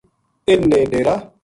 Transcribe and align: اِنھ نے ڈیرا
اِنھ 0.49 0.65
نے 0.71 0.79
ڈیرا 0.91 1.15